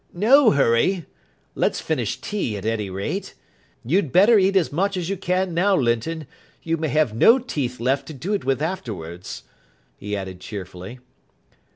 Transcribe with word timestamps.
"No 0.13 0.49
hurry. 0.49 1.05
Let's 1.53 1.79
finish 1.79 2.19
tea 2.21 2.57
at 2.57 2.65
any 2.65 2.89
rate. 2.89 3.35
You'd 3.85 4.11
better 4.11 4.39
eat 4.39 4.55
as 4.55 4.71
much 4.71 4.97
as 4.97 5.09
you 5.09 5.15
can 5.15 5.53
now 5.53 5.75
Linton. 5.75 6.25
You 6.63 6.75
may 6.77 6.87
have 6.89 7.13
no 7.13 7.37
teeth 7.37 7.79
left 7.79 8.07
to 8.07 8.13
do 8.15 8.33
it 8.33 8.43
with 8.43 8.63
afterwards," 8.63 9.43
he 9.97 10.17
added 10.17 10.39
cheerfully. 10.39 10.97